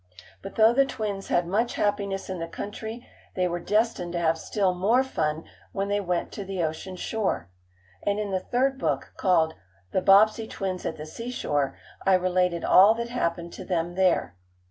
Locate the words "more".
4.73-5.03